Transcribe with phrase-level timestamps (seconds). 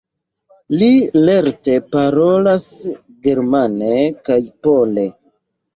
[0.81, 0.87] Li
[1.27, 2.67] lerte parolas
[3.29, 3.95] germane
[4.29, 5.11] kaj pole.